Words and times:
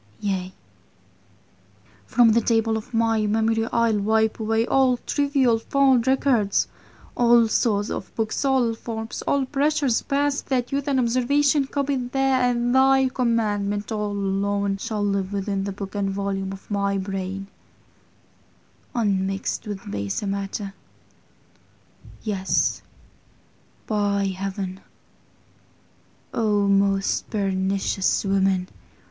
Yea, 0.19 0.51
from 2.07 2.31
the 2.31 2.41
Table 2.41 2.75
of 2.75 2.91
my 2.91 3.27
Memory, 3.27 3.67
Ile 3.71 3.99
wipe 3.99 4.39
away 4.39 4.65
all 4.65 4.97
triuiall 5.05 5.61
fond 5.61 6.07
Records, 6.07 6.67
All 7.15 7.47
sawes 7.47 7.91
of 7.91 8.11
Bookes, 8.15 8.43
all 8.43 8.73
formes, 8.73 9.21
all 9.27 9.45
presures 9.45 10.01
past, 10.01 10.47
That 10.47 10.71
youth 10.71 10.87
and 10.87 10.97
obseruation 10.99 11.69
coppied 11.69 12.13
there; 12.13 12.41
And 12.41 12.73
thy 12.73 13.09
Commandment 13.09 13.91
all 13.91 14.13
alone 14.13 14.77
shall 14.77 15.03
liue 15.05 15.31
Within 15.31 15.65
the 15.65 15.71
Booke 15.71 15.93
and 15.93 16.09
Volume 16.09 16.51
of 16.51 16.71
my 16.71 16.97
Braine, 16.97 17.45
Vnmixt 18.95 19.67
with 19.67 19.81
baser 19.91 20.25
matter; 20.25 20.73
yes 22.23 22.81
yes, 22.81 22.81
by 23.85 24.33
Heauen: 24.35 24.79
Oh 26.33 26.67
most 26.67 27.29
pernicious 27.29 28.25
woman! 28.25 28.67